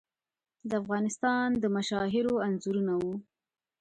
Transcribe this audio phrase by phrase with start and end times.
[0.69, 3.13] د افغانستان د مشاهیرو انځورونه وو.